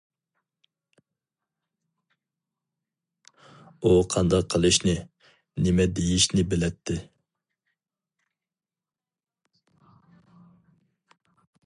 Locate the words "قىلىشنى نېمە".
4.53-5.87